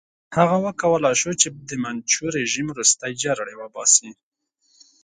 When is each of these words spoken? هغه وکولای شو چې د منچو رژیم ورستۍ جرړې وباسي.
هغه 0.37 0.57
وکولای 0.65 1.15
شو 1.21 1.31
چې 1.41 1.47
د 1.69 1.71
منچو 1.83 2.23
رژیم 2.37 2.67
ورستۍ 2.69 3.13
جرړې 3.23 3.55
وباسي. 3.57 4.09